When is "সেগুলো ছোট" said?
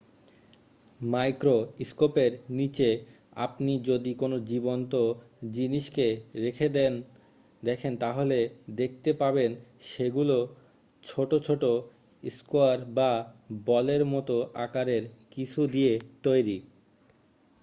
9.83-11.31